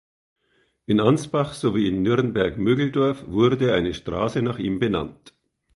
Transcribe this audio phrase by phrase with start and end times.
[0.87, 5.35] In Ansbach sowie in Nürnberg-Mögeldorf wurde eine Straße nach ihm benannt.